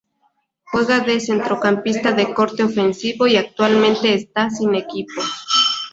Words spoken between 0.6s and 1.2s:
Juega de